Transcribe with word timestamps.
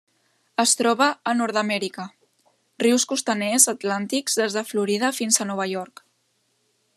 Es 0.61 0.71
troba 0.77 1.09
a 1.31 1.33
Nord-amèrica: 1.41 2.05
rius 2.85 3.05
costaners 3.11 3.69
atlàntics 3.75 4.39
des 4.41 4.57
de 4.59 4.65
Florida 4.71 5.13
fins 5.19 5.39
a 5.39 5.47
Nova 5.51 5.69
York. 5.75 6.05